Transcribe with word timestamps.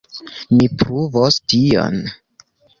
Mi 0.53 0.69
pruvos 0.83 1.39
tion. 1.55 2.03